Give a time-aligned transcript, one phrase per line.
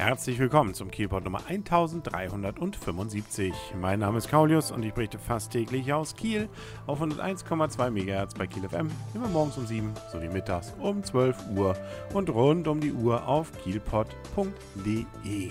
[0.00, 3.52] Herzlich willkommen zum Kielpot Nummer 1375.
[3.78, 6.48] Mein Name ist Kaulius und ich berichte fast täglich aus Kiel
[6.86, 11.76] auf 101,2 MHz bei Kiel FM, immer morgens um 7 sowie mittags um 12 Uhr
[12.14, 15.50] und rund um die Uhr auf kielpot.de.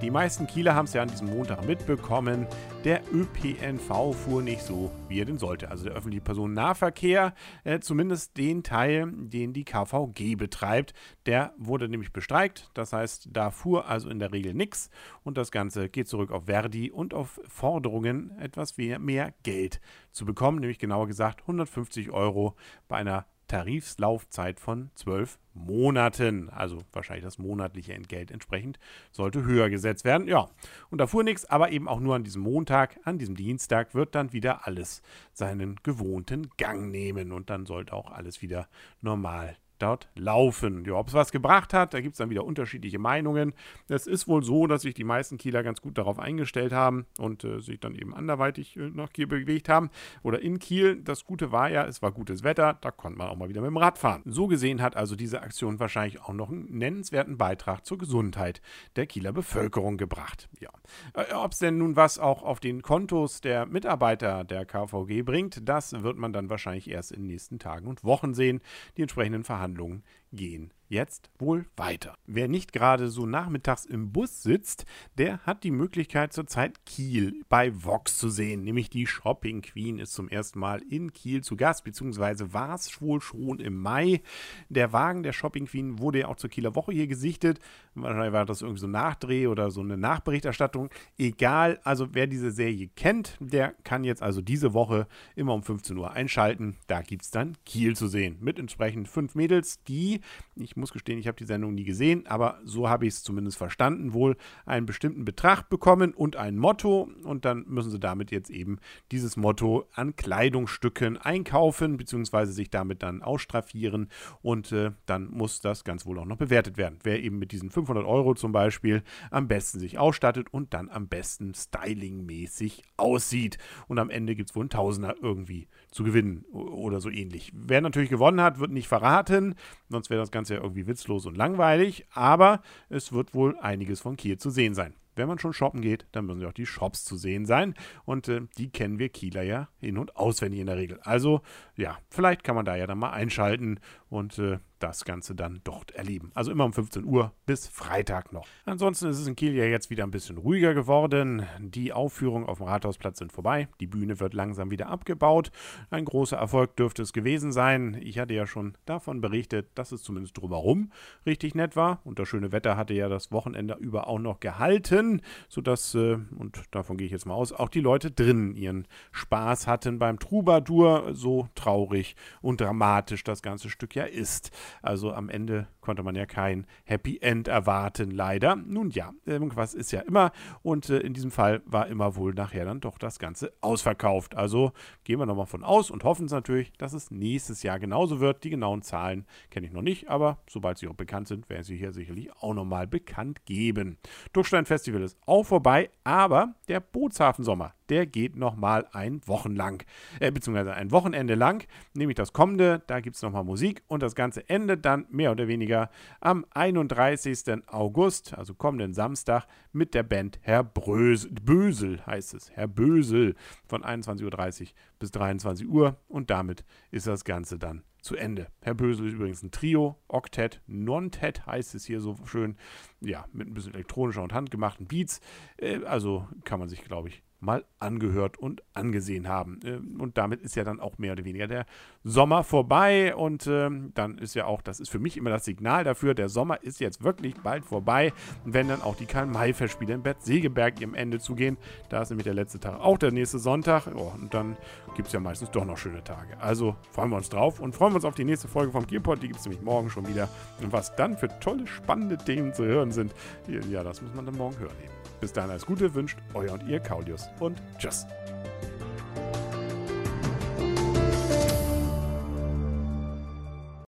[0.00, 2.46] Die meisten Kieler haben es ja an diesem Montag mitbekommen.
[2.84, 5.72] Der ÖPNV fuhr nicht so, wie er denn sollte.
[5.72, 10.94] Also der öffentliche Personennahverkehr, äh, zumindest den Teil, den die KVG betreibt,
[11.26, 12.70] der wurde nämlich bestreikt.
[12.74, 14.88] Das heißt, da fuhr also in der Regel nichts.
[15.24, 19.80] Und das Ganze geht zurück auf Verdi und auf Forderungen, etwas mehr, mehr Geld
[20.12, 20.60] zu bekommen.
[20.60, 22.54] Nämlich genauer gesagt 150 Euro
[22.86, 26.48] bei einer Tarifslaufzeit von zwölf Monaten.
[26.50, 28.78] Also wahrscheinlich das monatliche Entgelt entsprechend
[29.10, 30.28] sollte höher gesetzt werden.
[30.28, 30.48] Ja,
[30.90, 34.14] und da fuhr nichts, aber eben auch nur an diesem Montag, an diesem Dienstag wird
[34.14, 38.68] dann wieder alles seinen gewohnten Gang nehmen und dann sollte auch alles wieder
[39.00, 40.84] normal dort laufen.
[40.84, 43.54] Ja, ob es was gebracht hat, da gibt es dann wieder unterschiedliche Meinungen.
[43.88, 47.44] Es ist wohl so, dass sich die meisten Kieler ganz gut darauf eingestellt haben und
[47.44, 49.90] äh, sich dann eben anderweitig äh, nach Kiel bewegt haben.
[50.22, 51.00] Oder in Kiel.
[51.02, 53.70] Das Gute war ja, es war gutes Wetter, da konnte man auch mal wieder mit
[53.70, 54.22] dem Rad fahren.
[54.26, 58.60] So gesehen hat also diese Aktion wahrscheinlich auch noch einen nennenswerten Beitrag zur Gesundheit
[58.96, 60.48] der Kieler Bevölkerung gebracht.
[60.60, 60.70] Ja.
[61.14, 65.68] Äh, ob es denn nun was auch auf den Kontos der Mitarbeiter der KVG bringt,
[65.68, 68.60] das wird man dann wahrscheinlich erst in den nächsten Tagen und Wochen sehen.
[68.96, 70.02] Die entsprechenden Verhandlungen Verhandlungen
[70.32, 72.16] gehen jetzt wohl weiter.
[72.26, 74.86] Wer nicht gerade so nachmittags im Bus sitzt,
[75.16, 78.62] der hat die Möglichkeit zurzeit Kiel bei Vox zu sehen.
[78.62, 83.00] Nämlich die Shopping Queen ist zum ersten Mal in Kiel zu Gast, beziehungsweise war es
[83.00, 84.22] wohl schon im Mai.
[84.68, 87.60] Der Wagen der Shopping Queen wurde ja auch zur Kieler Woche hier gesichtet.
[87.94, 90.90] Wahrscheinlich war das irgendwie so ein Nachdreh oder so eine Nachberichterstattung.
[91.18, 95.96] Egal, also wer diese Serie kennt, der kann jetzt also diese Woche immer um 15
[95.96, 96.76] Uhr einschalten.
[96.86, 98.38] Da gibt es dann Kiel zu sehen.
[98.40, 100.20] Mit entsprechend fünf Mädels, die,
[100.56, 103.58] ich muss gestehen, ich habe die Sendung nie gesehen, aber so habe ich es zumindest
[103.58, 108.50] verstanden, wohl einen bestimmten Betrag bekommen und ein Motto und dann müssen sie damit jetzt
[108.50, 108.78] eben
[109.12, 114.08] dieses Motto an Kleidungsstücken einkaufen, beziehungsweise sich damit dann ausstraffieren
[114.42, 116.98] und äh, dann muss das ganz wohl auch noch bewertet werden.
[117.02, 121.08] Wer eben mit diesen 500 Euro zum Beispiel am besten sich ausstattet und dann am
[121.08, 127.00] besten stylingmäßig aussieht und am Ende gibt es wohl einen Tausender irgendwie zu gewinnen oder
[127.00, 127.52] so ähnlich.
[127.54, 129.54] Wer natürlich gewonnen hat, wird nicht verraten,
[129.88, 134.16] sonst wäre das Ganze ja irgendwie witzlos und langweilig, aber es wird wohl einiges von
[134.16, 134.94] Kiel zu sehen sein.
[135.16, 137.74] Wenn man schon shoppen geht, dann müssen ja auch die Shops zu sehen sein.
[138.04, 141.00] Und äh, die kennen wir Kieler ja in- und auswendig in der Regel.
[141.02, 141.40] Also,
[141.74, 145.90] ja, vielleicht kann man da ja dann mal einschalten und äh, das Ganze dann dort
[145.92, 146.30] erleben.
[146.34, 148.46] Also immer um 15 Uhr bis Freitag noch.
[148.64, 151.46] Ansonsten ist es in Kiel ja jetzt wieder ein bisschen ruhiger geworden.
[151.58, 153.68] Die Aufführungen auf dem Rathausplatz sind vorbei.
[153.80, 155.50] Die Bühne wird langsam wieder abgebaut.
[155.90, 157.98] Ein großer Erfolg dürfte es gewesen sein.
[158.00, 160.92] Ich hatte ja schon davon berichtet, dass es zumindest drumherum
[161.26, 162.00] richtig nett war.
[162.04, 166.62] Und das schöne Wetter hatte ja das Wochenende über auch noch gehalten, sodass, äh, und
[166.70, 171.14] davon gehe ich jetzt mal aus, auch die Leute drinnen ihren Spaß hatten beim Troubadour.
[171.14, 174.50] So traurig und dramatisch das ganze Stück ja ist.
[174.82, 178.56] Also am Ende konnte man ja kein Happy End erwarten, leider.
[178.56, 182.64] Nun ja, irgendwas ist ja immer und äh, in diesem Fall war immer wohl nachher
[182.64, 184.36] dann doch das Ganze ausverkauft.
[184.36, 184.72] Also
[185.04, 188.44] gehen wir nochmal von aus und hoffen es natürlich, dass es nächstes Jahr genauso wird.
[188.44, 191.76] Die genauen Zahlen kenne ich noch nicht, aber sobald sie auch bekannt sind, werden sie
[191.76, 193.98] hier sicherlich auch nochmal bekannt geben.
[194.32, 199.84] Durchstein Festival ist auch vorbei, aber der Bootshafensommer, der geht nochmal ein Wochen lang,
[200.20, 204.14] äh, beziehungsweise ein Wochenende lang, nämlich das kommende, da gibt es nochmal Musik und das
[204.14, 205.90] Ganze endet dann mehr oder weniger
[206.20, 207.68] am 31.
[207.68, 213.34] August, also kommenden Samstag, mit der Band Herr Brösel, Bösel heißt es, Herr Bösel
[213.66, 214.68] von 21.30 Uhr
[214.98, 218.48] bis 23 Uhr und damit ist das Ganze dann zu Ende.
[218.60, 222.56] Herr Bösel ist übrigens ein Trio, Octet, Non-Tet heißt es hier so schön,
[223.00, 225.20] ja, mit ein bisschen elektronischer und handgemachten Beats,
[225.58, 229.60] äh, also kann man sich, glaube ich, mal angehört und angesehen haben.
[229.64, 231.66] Ähm, und damit ist ja dann auch mehr oder weniger der
[232.04, 235.84] Sommer vorbei und ähm, dann ist ja auch, das ist für mich immer das Signal
[235.84, 238.12] dafür, der Sommer ist jetzt wirklich bald vorbei,
[238.44, 241.58] wenn dann auch die Karl-May-Festspiele in Bad Segeberg ihrem Ende zugehen.
[241.90, 244.56] Da ist nämlich der letzte Tag auch der nächste Sonntag und dann
[244.96, 246.40] gibt es ja meistens doch noch schöne Tage.
[246.40, 249.22] Also freuen wir uns drauf und freuen wir uns auf die nächste Folge vom Gearpod,
[249.22, 250.28] die gibt es nämlich morgen schon wieder.
[250.60, 253.14] Und was dann für tolle, spannende Themen zu hören sind,
[253.46, 254.74] ja, das muss man dann morgen hören.
[255.20, 258.06] Bis dahin alles Gute wünscht euer und ihr Kaulius und tschüss.